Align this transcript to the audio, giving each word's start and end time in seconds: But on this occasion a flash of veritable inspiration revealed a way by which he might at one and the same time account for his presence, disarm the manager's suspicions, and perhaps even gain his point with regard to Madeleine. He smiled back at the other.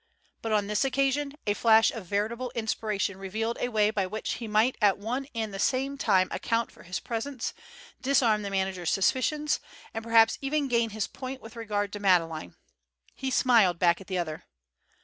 But 0.41 0.51
on 0.51 0.65
this 0.65 0.83
occasion 0.83 1.33
a 1.45 1.53
flash 1.53 1.91
of 1.91 2.07
veritable 2.07 2.51
inspiration 2.55 3.17
revealed 3.19 3.59
a 3.61 3.69
way 3.69 3.91
by 3.91 4.07
which 4.07 4.33
he 4.41 4.47
might 4.47 4.75
at 4.81 4.97
one 4.97 5.27
and 5.35 5.53
the 5.53 5.59
same 5.59 5.95
time 5.95 6.27
account 6.31 6.71
for 6.71 6.81
his 6.81 6.99
presence, 6.99 7.53
disarm 8.01 8.41
the 8.41 8.49
manager's 8.49 8.89
suspicions, 8.89 9.59
and 9.93 10.03
perhaps 10.03 10.39
even 10.41 10.67
gain 10.67 10.89
his 10.89 11.05
point 11.05 11.39
with 11.39 11.55
regard 11.55 11.93
to 11.93 11.99
Madeleine. 11.99 12.55
He 13.13 13.29
smiled 13.29 13.77
back 13.77 14.01
at 14.01 14.07
the 14.07 14.17
other. 14.17 14.45